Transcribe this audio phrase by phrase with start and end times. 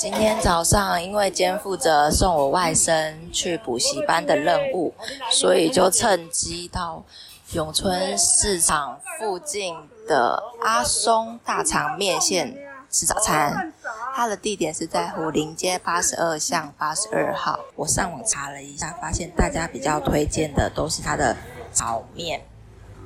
[0.00, 4.94] 今天早上因为肩负着送我外甥去补习班的任务，
[5.30, 7.04] 所以就趁机到
[7.52, 9.76] 永春市场附近
[10.08, 12.56] 的阿松大肠面线
[12.88, 13.74] 吃早餐。
[14.14, 17.60] 它的地点是在虎林街八十二巷八十二号。
[17.76, 21.36] 我上网查了一下，发现大家比较推荐的都是它的
[21.74, 22.40] 炒面，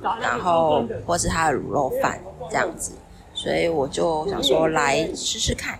[0.01, 2.93] 然后或是它的卤肉饭这样子，
[3.33, 5.77] 所以我就想说来试试看。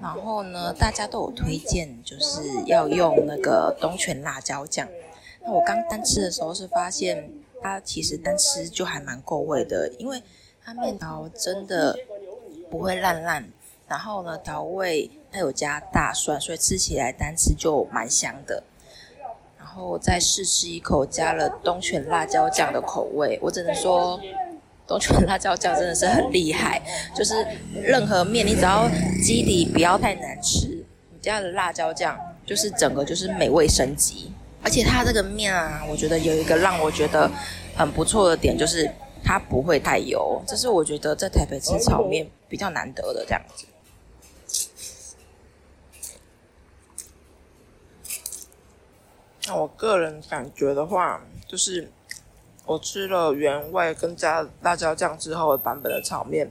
[0.00, 4.86] 然后呢，大家都有推荐，就是要用那个东泉辣椒酱。
[5.42, 7.30] 那我刚单吃的时候是发现，
[7.62, 10.22] 它其实单吃就还蛮够味的，因为
[10.62, 11.98] 它面条真的
[12.70, 13.48] 不会烂烂。
[13.88, 18.62] 然后呢，调味它有加大蒜，所以吃起来单吃就蛮香的。
[19.58, 24.20] 然后再试吃一口加了东泉辣椒酱的口味，我只能说。
[24.86, 26.80] 东泉辣椒酱真的是很厉害，
[27.16, 27.34] 就是
[27.72, 28.86] 任何面你只要
[29.22, 34.30] 基底不要太难吃，你家的辣椒酱，就是整个就是美味升级。
[34.62, 37.30] 而且它这个面啊，我觉得有一个让我觉得
[37.74, 38.90] 很不错的点，就是
[39.22, 43.66] 它不会太油，这是我觉得在台北吃炒面比较难得的这样子。
[49.46, 51.90] 那我个人感觉的话，就是。
[52.66, 56.50] 我吃了原味跟加辣椒酱之后的版本的炒面，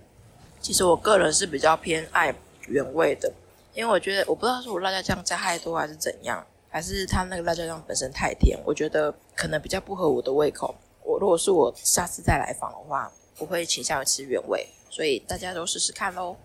[0.61, 2.33] 其实我个人是比较偏爱
[2.67, 3.31] 原味的，
[3.73, 10.75] 因为我觉得我不知道是我辣椒酱加太多还是怎样，还是它那个辣椒酱本身太甜，我觉得可能比较不合我的胃口。
[11.03, 16.35] 我如果是我下次再来访的话，我会倾向于吃原味，所以大家都试试看喽。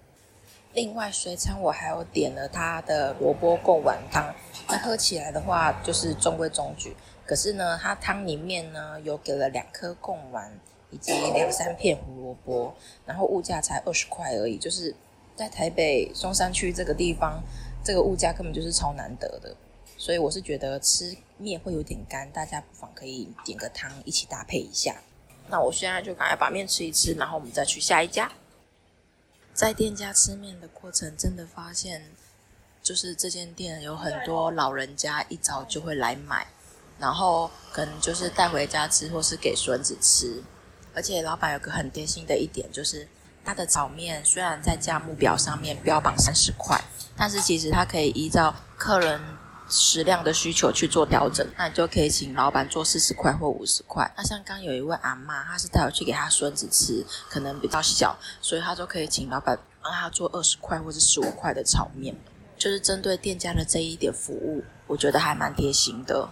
[0.73, 4.35] 另外，随餐我还有点了它的萝卜贡丸汤，
[4.67, 6.97] 那喝起来的话就是中规中矩。
[7.29, 10.51] 可是呢，它汤里面呢有给了两颗贡丸
[10.91, 14.95] 以及两三片胡萝卜，然后物价才二十块而已，就是
[15.37, 17.43] 在台北松山区这个地方，
[17.85, 19.55] 这个物价根本就是超难得的。
[19.99, 24.97] 所以我是觉得吃面会有点干，大家不妨可以点个汤一起搭配一下。
[25.49, 28.33] 那我现在就赶快把面吃一吃，然后我们再去下一家。
[29.53, 32.05] 在店家吃面的过程，真的发现，
[32.83, 36.47] 就是这间店有很多老人家一早就会来买。
[36.99, 40.43] 然后可能就是带回家吃，或是给孙子吃。
[40.95, 43.07] 而且老板有个很贴心的一点，就是
[43.45, 46.83] 他的炒面虽然在价目表上面标榜三十块，
[47.17, 49.21] 但是其实他可以依照客人
[49.69, 51.47] 食量的需求去做调整。
[51.57, 54.13] 那你就可以请老板做四十块或五十块。
[54.17, 62.17] 那像刚有一位阿妈，她是带我去给她孙子吃，可能比较小，所以她就可以请老板让他做二十块或者十五块的炒面。
[62.57, 66.29] 就是针对店家的这一点服务，我觉得还蛮贴心的。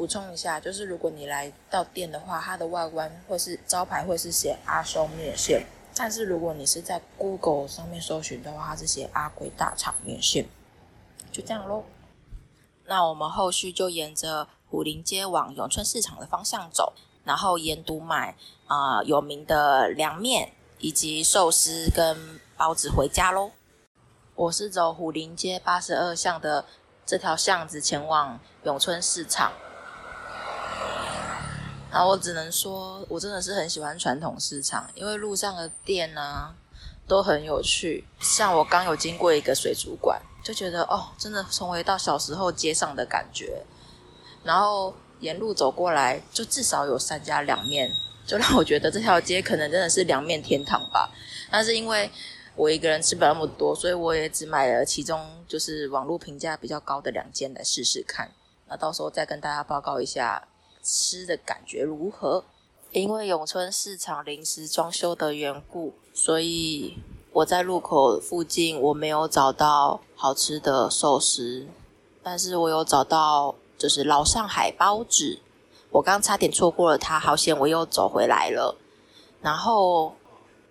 [0.00, 10.46] 补充一下，就是如果你来到店的话，它的外观或是招牌会是写阿松面线，但是如果你是在 Google 上面搜寻的话，它是写阿贵大肠面线，
[11.30, 11.84] 就这样喽。
[12.86, 16.94] 那我们后续就沿着虎林街往永春市场的方向走，
[17.24, 18.34] 然后沿途买
[18.68, 23.50] 啊有名的凉面以及寿司跟包子回家喽。
[24.34, 26.64] 我是走虎林街八十二巷的
[27.04, 29.52] 这条巷子前往永春市场。
[31.90, 36.54] 然后我只能说，我真的是很喜欢传统市场，因为路上的店呢
[37.08, 38.04] 都很有趣。
[38.20, 43.64] 像我刚有经过一个水族馆，就觉得哦，真的重回到小时候街上的感觉。
[44.44, 47.90] 然后沿路走过来，就至少有三家凉面，
[48.24, 51.10] 就让我觉得这条街可能真的是凉面天堂吧。
[51.50, 52.08] 但是因为
[52.54, 58.30] 我一个人吃不了那么多，所以我也只买了其中就是网络评价比较高的两间来试试看。
[58.68, 60.46] 那到时候再跟大家报告一下。
[60.82, 62.44] 吃的感觉如何？
[62.92, 66.98] 因为永春市场临时装修的缘故，所以
[67.32, 71.68] 我在路口附近我没有找到好吃的寿司，
[72.22, 75.38] 但是我有找到就是老上海包子。
[75.92, 78.76] 我刚差点错过了它，好险我又走回来了。
[79.40, 80.16] 然后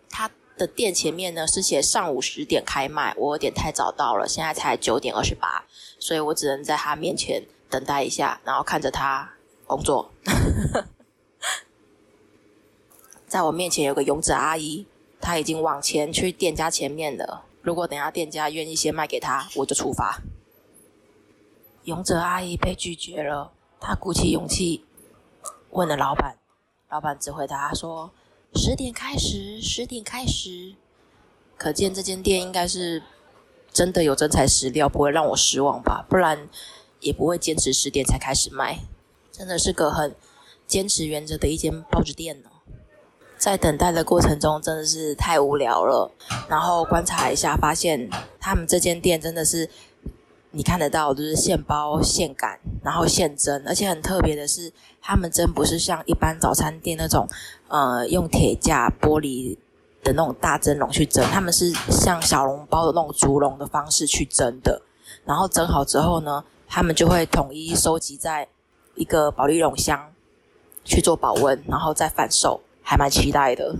[0.09, 5.63] 它的店前面呢是写上午十点开卖，我有点太早到了，现在才九点二十八，
[5.97, 9.35] 所以我只能在他面前等待一下，然后看着他。
[9.69, 10.09] 工作，
[13.27, 14.87] 在我面前有个勇者阿姨，
[15.21, 17.45] 她已经往前去店家前面了。
[17.61, 20.23] 如果等下店家愿意先卖给她，我就出发。
[21.83, 24.83] 勇者阿姨被拒绝了，她鼓起勇气
[25.69, 26.39] 问了老板，
[26.89, 28.09] 老板只回答说
[28.55, 30.73] ：“十点开始，十点开始。”
[31.55, 33.03] 可见这间店应该是
[33.71, 36.03] 真的有真材实料，不会让我失望吧？
[36.09, 36.49] 不然
[37.01, 38.79] 也不会坚持十点才开始卖。
[39.39, 40.13] 真的是个很
[40.67, 42.49] 坚持原则的一间包子店呢。
[43.37, 46.11] 在等待的过程中真的是太无聊了。
[46.49, 49.69] 然后观察一下，发现他们这间店真的是
[50.51, 57.25] 你看得到，就是现包现擀，然后现蒸，而且很特别的是，他们蒸不是像一般早餐店那种，
[57.69, 59.57] 呃，用铁架玻璃
[60.03, 64.81] 的那种大蒸笼去蒸，他们是像小笼包的那种竹笼的方式去蒸的。
[65.23, 68.49] 然后蒸好之后呢，他们就会统一收集在
[68.99, 70.13] 一个保利龙箱
[70.83, 72.61] 去做保温，然后再贩售。
[72.81, 73.75] 还蛮期待的，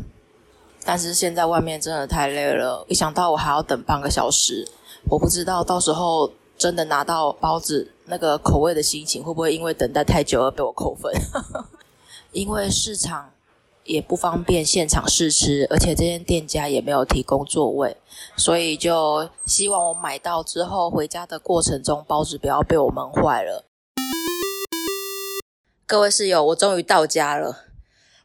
[0.85, 4.67] 但是现在外面真的太累了，一想到我还要等半个小时，
[5.09, 11.11] 我不知道到时候真的拿到包子那个口味的心情会不会因为等待太久而被我扣分？
[12.33, 13.31] 因为市场
[13.83, 17.97] 也不方便现场试吃，而且这间店家也没有提供座位，
[18.37, 23.65] 所以就希望我买到之后回家的过程中包子不要被我闷坏了。
[25.89, 27.65] 各位室友，我终于到家了。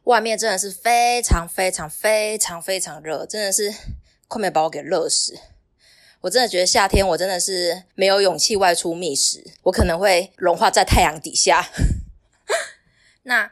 [0.03, 3.73] 外面真的是非常非常非常非常热，真的是
[4.27, 5.35] 快没把我给热死。
[6.21, 11.67] 我真的觉得夏天我真的是没有勇气外出觅食，我可能会融化在太阳底下。
[13.23, 13.51] 那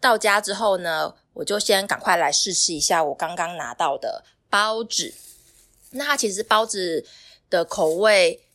[0.00, 5.12] 到家之后呢，我就先赶快来试吃一下我刚刚拿到的包子。
[5.90, 7.04] 那它其实包子
[7.50, 8.45] 的口味，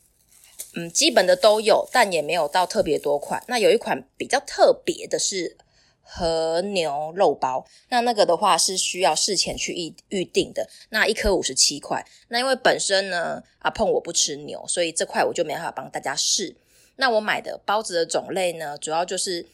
[0.74, 3.42] 嗯，基本的都有，但也没有到特别多款。
[3.48, 5.56] 那有一款比较特别的是。
[6.04, 12.04] 和牛肉包，那那个的话是需要事前去预预定的，那一颗五十七块。
[12.28, 16.54] 那因为本身呢，阿碰我不吃牛，所以这块我就没办法帮大家试。
[16.96, 19.46] 那我买的包子的种类呢，主要就是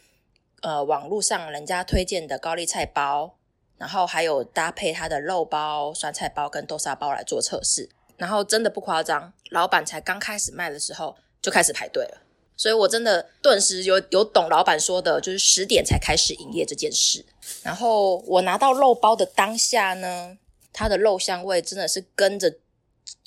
[0.63, 3.37] 呃网络上人家推荐的高丽菜包，
[3.77, 7.91] 然后还有搭配它的肉包、酸菜包跟豆沙包来做测试。
[8.19, 12.23] 然后真的不夸张，老板才刚开始卖的时候就开始排队了。
[12.57, 17.25] 所以我真的顿时有有懂老板说的，就是十点才开始营业这件事。
[17.63, 20.37] 然后我拿到肉包的当下呢，
[20.73, 22.57] 它的肉香味真的是跟着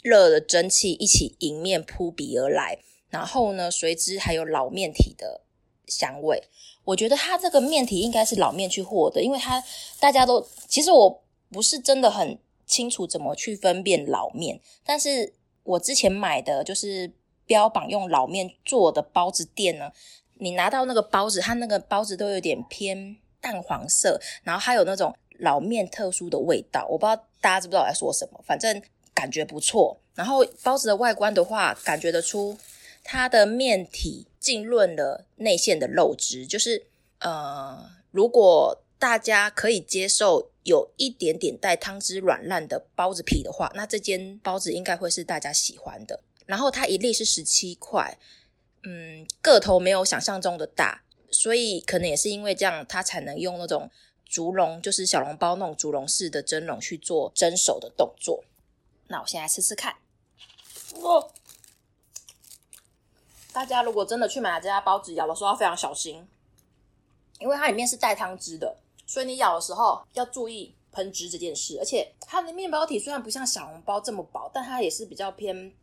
[0.03, 2.77] 热的蒸汽一起迎面扑鼻而来。
[3.09, 5.41] 然后呢，随之还有老面体的
[5.87, 6.44] 香味。
[6.83, 9.63] 我觉得它这个面体应该是老面去和的，因为它
[9.99, 12.37] 大家都其实我不是真的很
[12.71, 15.33] 清楚怎么去分辨老面，但是
[15.63, 17.12] 我之前买的就是。
[17.47, 19.91] 标榜用老面做的包子店呢，
[20.35, 28.81] 你拿到那个包子，它那个包子都有点偏淡黄色，然后还有那种老面特殊的味道，我不知道大家知不知道我在说什么，反正
[29.13, 29.97] 感觉不错。
[30.15, 32.57] 然后包子的外观的话，感觉得出
[33.03, 36.85] 它的面体浸润了内馅的肉汁，就是
[37.19, 46.19] 呃，如果大家可以接受有一点点带汤汁软烂的包子皮的话，那这间包子应该会是大家喜欢的。
[46.45, 48.17] 然后它一粒是十七块，
[48.83, 53.89] 嗯，个头没有想象中的大，所以可能也是因为这样，它才能用那种
[54.25, 58.43] 竹笼，就是小笼包那种竹笼式的蒸笼去做蒸熟的动作。
[59.07, 59.95] 那我现在吃吃看。
[61.01, 61.27] 哇！
[63.53, 66.25] 大家如果真的去买这家包子，咬的时候要非常小心，
[67.39, 68.77] 因为它里面是带汤汁的，
[69.11, 71.77] 所以你咬的时候要注意喷汁这件事。
[71.79, 75.73] 而且它的面包体虽然不像小笼包这么薄，但它也是比较偏。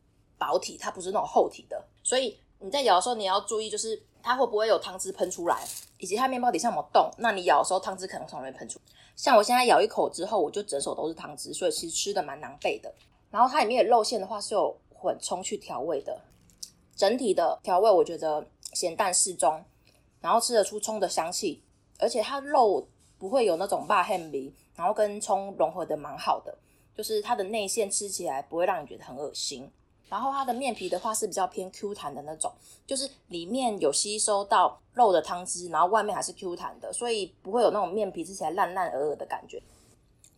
[0.40, 5.66] 薄体，它不是那种厚体的，所以你在咬的时候你要注意，就是它会不会有汤汁喷出来，
[5.98, 7.10] 以及它面包底下有没有洞。
[7.18, 8.78] 那你咬的时候，汤汁可能从那边喷出。
[9.16, 12.94] 像我现在咬一口之后，我就整手都是汤汁，所以其实吃的蛮狼狈的。
[13.32, 16.20] 然后它里面的肉馅的话是有混葱去调味的，
[16.94, 19.64] 整体的调味我觉得咸淡适中，
[20.20, 21.64] 然后吃得出葱的香气，
[21.98, 22.86] 而且它肉
[23.18, 26.56] 不会有那种辣黑味，然后跟葱融合的蛮好的，
[26.96, 29.70] 就是它的内馅吃起来不会让你觉得很恶心。
[30.08, 32.50] 然后它的面皮的话是比较偏 Q 弹的那种，
[32.86, 39.62] 就是里面有吸收到肉的汤汁，然后外面还是 Q 弹的，所以不会有那种面皮吃起来烂烂鹅鹅的感觉。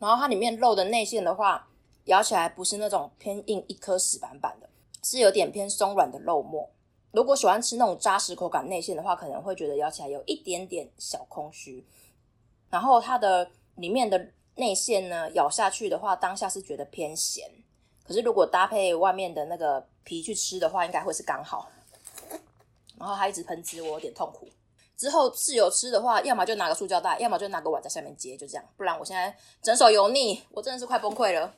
[0.00, 1.68] 然后它里面肉的内馅的话，
[2.06, 4.68] 咬起来不是那种偏硬一颗死板板的，
[5.04, 6.68] 是有点偏松软的肉末。
[7.12, 11.84] 如果喜欢吃那种扎实口感内馅的话，可能会觉得咬起来有一点点小空虚。
[12.70, 17.50] 然后它的里面的内馅呢，咬下去的话，当下是觉得偏咸。
[18.04, 21.68] 可是如果搭配外面的那个皮去吃的话，应该会是刚好。
[22.98, 24.48] 然后它一直喷汁，我有点痛苦。
[24.96, 28.64] 之后室友吃的话，要么就拿个塑胶袋，要么就拿个碗在下面接，就这样。
[28.76, 31.54] 不然我现在整手油腻，我真的是快崩溃了。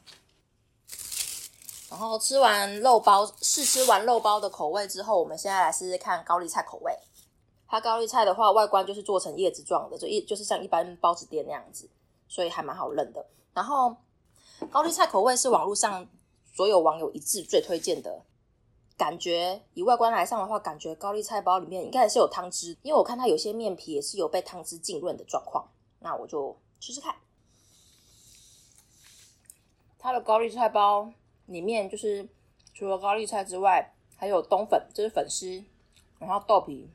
[1.90, 6.96] 然后吃完肉包，试吃完肉包的口味之后，我们现在来试试看高丽菜口味。
[7.72, 11.88] 它高丽菜的话，外观就是做成叶子状的，就一就是像一般包子店那样子，
[12.28, 13.26] 所以还蛮好认的。
[13.54, 13.96] 然后
[14.70, 16.06] 高丽菜口味是网络上。
[16.54, 18.26] 所有网友一致最推荐的
[18.98, 25.66] 感觉，以外观来上的话，感觉高丽菜包里面应该也是有汤汁，因为我看它有些面皮也是有被汤汁浸润的状况。
[26.00, 27.14] 那我就试试看。
[29.98, 31.10] 它的高丽菜包
[31.46, 32.28] 里面就是
[32.74, 35.64] 除了高丽菜之外，还有冬粉，这是粉丝，
[36.18, 36.90] 然后豆皮，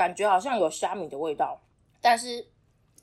[0.00, 1.60] 感觉好像有虾米的味道，
[2.00, 2.48] 但是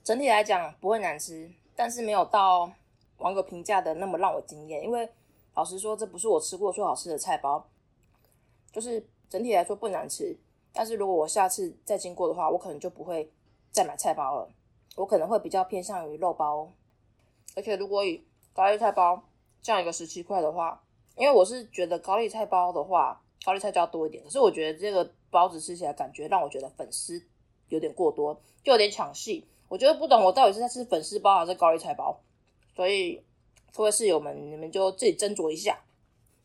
[0.04, 2.72] 整体来讲不会难吃，但是没有到
[3.20, 5.08] 网友评价的那么让我惊艳，因为
[5.54, 7.64] 老实说，这不是我吃过最好吃的菜包，
[8.72, 10.36] 就是整体来说不难吃，
[10.74, 13.32] 但是如果我下次再经过的话，我可能就不会
[13.70, 14.50] 再买菜包了，
[14.96, 16.68] 我可能会比较偏向于肉包，
[17.56, 19.22] 而且如果以高丽菜包
[19.62, 20.82] 这样一个十七块的话，
[21.16, 23.22] 因为我是觉得高丽菜包的话。
[23.48, 27.24] 高丽菜就要多一点，可是我觉得这个包子吃起来感觉让我觉得粉丝
[27.70, 29.48] 有点过多，就有点抢戏。
[29.70, 32.20] 我觉得不懂我到底是在吃粉丝包还是高丽菜包，
[32.76, 33.24] 所以
[33.74, 35.80] 各位室友们，你们就自己斟酌一下。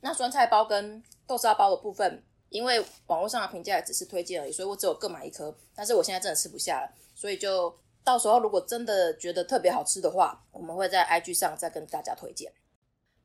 [0.01, 5.53] 那酸菜包跟豆沙包的部分，因为网络上的评价只是推荐而已，所以我只有各买一颗。
[5.75, 12.53] 但是我现在真的吃不下了，所以就到时候如果真的觉得特别好吃的话，我们会在 IG 上再跟大家推荐。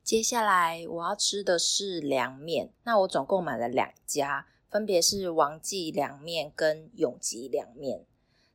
[0.08, 8.06] 接下来我要吃的是凉面，那我总共买了两家，分别是王记凉面跟永吉凉面。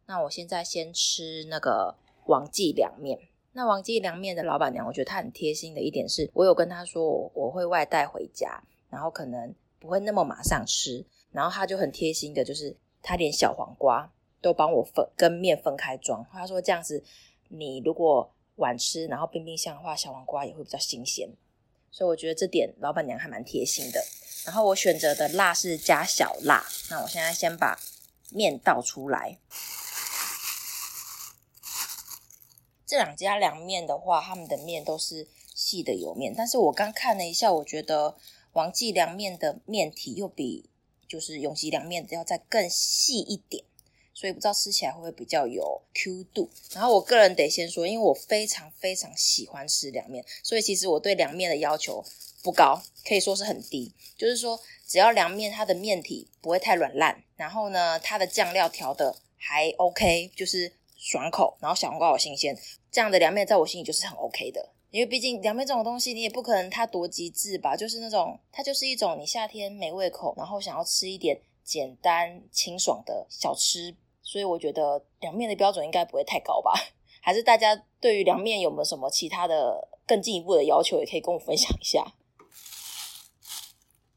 [0.07, 1.95] 那我现在先吃那个
[2.25, 3.19] 王记凉面。
[3.53, 16.25] 那王记凉面的老板娘，我觉得她很贴心的一点是，我有跟她说我会外带回家，然后可能不会那么马上吃，然后她就很贴心的，就是她连小黄瓜都帮我分跟面分开装。
[16.33, 17.05] 她说这样子，
[17.51, 21.31] 你如果晚吃，然后冰冰箱的话，小黄瓜也会比较新鲜。
[21.91, 24.05] 所以我觉得这点老板娘还蛮贴心的。
[24.45, 26.67] 然后我选择的辣是加小辣。
[26.91, 27.79] 那我现在先把
[28.31, 29.39] 面倒出来。
[32.87, 38.17] 这两家凉面的话，他们的面都是细的油面，但是我刚看了一下，我觉得
[38.53, 40.69] 王记凉面的面体又比
[41.09, 43.65] 就是永吉凉面要再更细一点。
[44.15, 46.49] 所以不知道吃起来会不会比较有 Q 度。
[46.75, 52.05] 然后我个人得先说，因为我非常非常喜欢吃凉面，所以其实我对凉面的要求
[52.43, 53.93] 不高，可以说是很低。
[54.17, 62.57] 就是说，只要凉面它的面体不会太软烂，然后呢，它的酱料调的还 OK，就是爽口，然后小黄瓜好新鲜，
[62.91, 64.71] 这样的凉面在我心里就是很 OK 的。
[64.91, 73.97] 因为毕竟凉面这种东西，你也不可能它多极致吧，就是那种它就是一种你夏天没胃口，然后想要吃一点简单清爽的小吃。
[74.23, 76.73] 所以我觉得凉面的标准应该不会太高吧？
[77.21, 82.15] 还是大家对于凉面有没有什么其他的更进一步的要求，也可以跟我分享一下。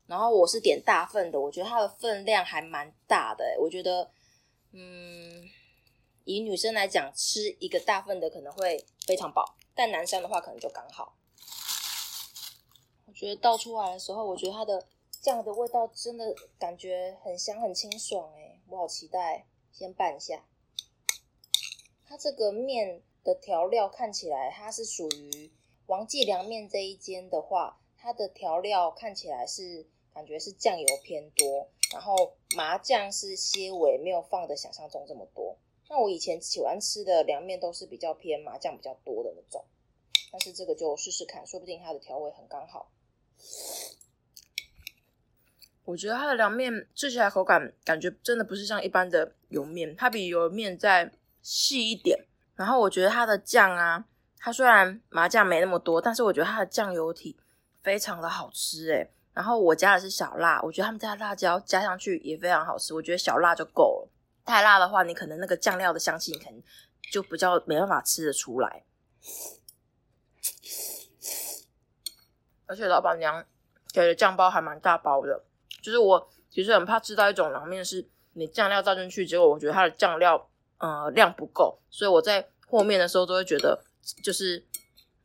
[0.07, 3.57] 然后我是点大份的，我觉得它的分量还蛮大的。
[3.59, 4.11] 我觉得，
[4.71, 5.49] 嗯，
[6.23, 11.15] 以女生来讲，吃一个大份的可能会非常饱，但男生的话可能就刚好。
[13.07, 14.85] 我觉得倒出来的时候，我觉得它的
[15.25, 19.47] 酱的味道真的感觉很香很清爽，诶我好期待。
[19.71, 20.45] 先拌一下，
[22.05, 25.51] 它这个面的调料看起来，它是属于
[25.87, 35.57] 王记凉面这一间的话，它的调料看起来是感觉是酱油偏多，然后麻酱是些微，没有放的想象中这么多。
[35.89, 39.65] 那我以前喜欢吃的凉面都是比较偏麻酱比较多的那种，
[40.31, 42.91] 但是这个就试试看，说不定它的调味很刚好。
[45.85, 51.11] 我觉得它的凉面吃起来口感感觉真的不是像一般的油面，它比油面再
[51.41, 52.25] 细一点。
[52.55, 54.03] 然后我觉得它的酱啊，
[54.39, 57.37] 它虽然麻酱没那么多，但是我觉得它的酱油体
[57.83, 59.11] 非常的好吃诶。
[59.33, 62.93] 然后我加的是小辣，我觉得他们家的辣椒加上去也非常好吃。
[62.93, 64.09] 我觉得小辣就够了，
[64.43, 66.63] 太辣的话，你可能那个酱料的香气，你可能
[67.11, 68.83] 就比较没办法吃得出来。
[72.65, 73.45] 而且老板娘
[73.93, 75.43] 给的酱包还蛮大包的。
[75.85, 80.49] 就是我其实很怕吃到一种凉面，是你酱料倒进去，结果我觉得它的酱料
[80.79, 83.79] 呃量不够，所以我在和面的时候都会觉得，
[84.23, 84.65] 就是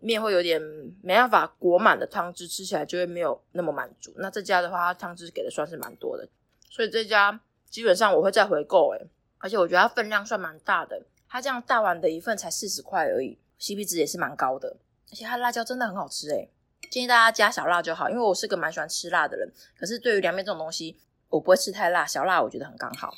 [0.00, 0.60] 面会有点
[1.02, 4.12] 没办法裹满的汤汁，吃起来就会没有那么满足。
[4.16, 6.28] 那这家的话，汤汁给的算是蛮多的，
[6.68, 7.40] 所以这家
[7.70, 9.06] 基本上我会再回购诶，
[9.38, 14.76] 而且我觉得它分量算蛮大的，它这样大碗的一份才四十块而已，CP 值也是蛮高的，
[15.10, 16.50] 而且它辣椒真的很好吃诶。
[16.90, 19.48] 建议大家加小辣就好，因为我是个蛮喜欢吃辣的人。
[19.78, 23.14] 可是对于凉面这种东西，我不会吃太辣，小辣我觉得很刚好。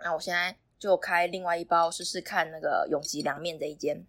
[0.00, 4.04] 那我现在就开另外一包试试看那个永吉凉面这一间。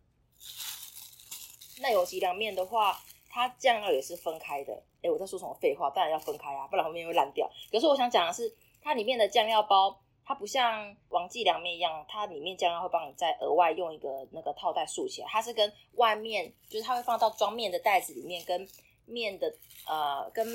[1.81, 4.73] 那永吉凉面的话，它酱料也是分开的。
[5.03, 5.87] 哎，我在说什么废话？
[5.91, 7.47] 当然要分开啊，不然后面会烂掉。
[7.71, 15.27] 可是我想讲的是，它里面的酱料包，它不像王记凉面一样，它里面酱料会帮你再额外用一个那个套袋竖起来。
[15.29, 18.67] 它是跟外面，就是它会放到装面的袋子里面跟。
[19.05, 19.53] 面的
[19.87, 20.45] 呃，跟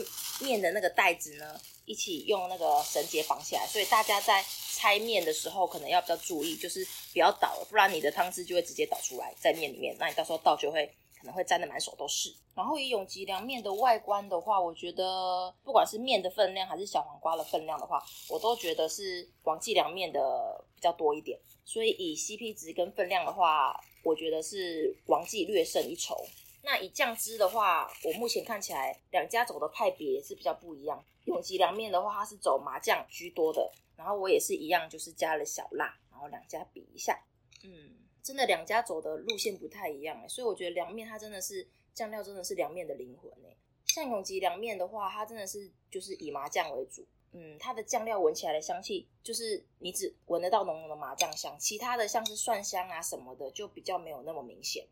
[0.40, 10.86] 面的那个袋子呢，一起用那个绳结绑起来，所以大家在拆面的时候，可能要比较注意，就是不要倒了，不然你的汤汁就会直接倒出来在面里面，那你到时候倒就会
[11.18, 12.34] 可能会沾的满手都是。
[12.56, 21.38] 然后以永吉凉面的外观的话，我觉得不管是面的分量还是小黄瓜的分量的话，我都觉得是王记凉面的比较多一点。
[21.64, 26.16] 所以以 CP 值跟分量的话，我觉得是王记略胜一筹。
[26.62, 31.02] 那以酱汁的话，我目前看起来两家走的派别是比较不一样。
[31.24, 37.18] 永吉凉面的话，它是走麻酱居多的，然后我也是一样，就是加了小辣，然后两家比一下，
[37.62, 43.56] 嗯，真的两家走的路线不太一样哎，所以我觉得凉面它真的是酱料真的是凉面的灵魂哎。
[43.86, 54.86] 像永吉凉面的话，它真的是就是以麻酱为主，嗯，它的酱料闻起来的香气就是你只闻得到浓浓的麻酱香，其他的像是蒜香啊什么的就比较没有那么明显。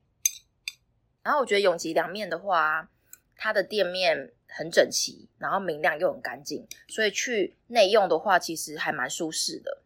[1.28, 2.88] 然后我觉得永吉凉面的话，
[3.36, 9.82] 它的店面很整齐，然后明亮又很干净，所以去内用的话，其实还蛮舒适的。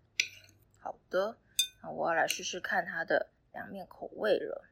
[0.78, 1.36] 好的，
[1.82, 4.64] 那我要来试试看它的凉面口味了。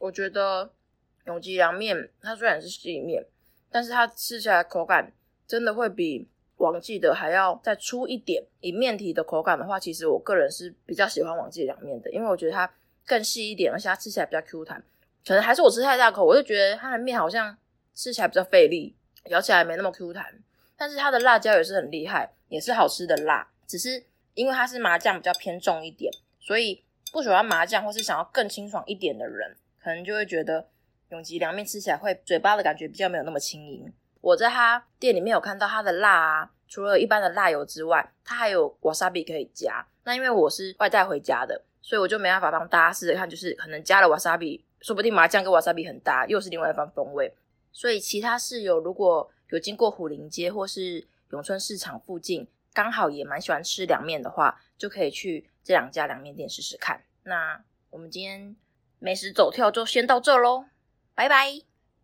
[0.00, 0.74] 我觉得
[1.26, 3.28] 永吉凉面它虽然是细面，
[3.70, 5.12] 但是它吃起来口感
[5.46, 6.28] 真的会比。
[6.62, 12.70] 王记的还要再粗一点，以面体的口感的话，其实我个人是比较喜欢王记凉面的，因为我觉得它
[13.06, 14.82] 更细一点，而且它吃起来比较 Q 弹。
[15.26, 17.56] 可能还是我吃太大口，我就觉得它的面好像
[17.94, 18.94] 吃起来比较费力，
[19.26, 20.24] 咬起来没那么 Q 弹。
[20.76, 24.02] 但是它的辣椒也是很厉害，也是好吃的辣，只是
[24.34, 30.66] 因为它是麻酱比较偏重一点，所以不喜欢麻酱或是想要更清爽一点的人，可能就会觉得
[31.10, 33.92] 永吉凉面吃起来会嘴巴的感觉比较没有那么轻盈。
[34.22, 39.86] 我在他店里面有看到他的辣啊，除了一般的辣油之外，他还有 wasabi 可以加。
[40.04, 47.36] 那因为我是外带回家的，所以我就没办法帮大家试试看，就是可能加了 wasabi，说不定麻酱跟 wasabi 很搭，又是另外一番风味。
[47.72, 57.02] 所以其他室友如果有经过虎林街或是永春市场附近，刚好也蛮喜欢吃凉面的话，就可以去这两家凉面店试试看。
[57.24, 58.54] 那我们今天
[58.98, 60.66] 美食走跳就先到这喽，
[61.14, 61.71] 拜拜。